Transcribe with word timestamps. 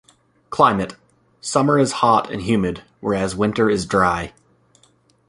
Climate: 0.49 0.95
Summer 1.41 1.77
is 1.77 1.91
hot 2.01 2.31
and 2.31 2.41
humid 2.41 2.81
whereas 3.01 3.35
winter 3.35 3.69
is 3.69 3.85
dry. 3.85 4.33